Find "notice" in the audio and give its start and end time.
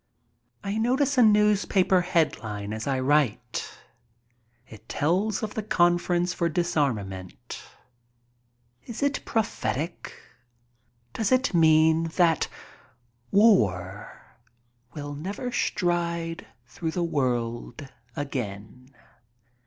0.79-1.15